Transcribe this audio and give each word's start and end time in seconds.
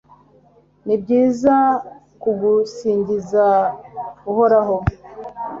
ni 0.85 0.95
byiza 1.01 1.55
kugusingiza, 2.21 3.45
uhoraho 4.29 4.75